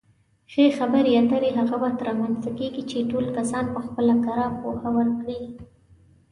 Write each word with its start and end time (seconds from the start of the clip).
ښې 0.51 0.65
خبرې 0.77 1.11
اترې 1.19 1.49
هغه 1.59 1.75
وخت 1.83 1.99
رامنځته 2.09 2.49
کېږي 2.59 2.83
چې 2.89 3.07
ټول 3.11 3.25
کسان 3.37 3.65
پخپله 3.75 4.15
کره 4.25 4.45
پوهه 4.59 4.87
ورکوي. 4.97 5.41